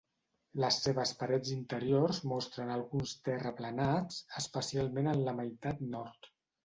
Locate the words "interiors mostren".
1.55-2.71